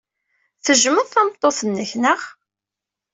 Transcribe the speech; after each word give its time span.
Tejjmeḍ 0.65 1.07
tameṭṭut-nnek, 1.09 1.91
naɣ? 2.01 2.21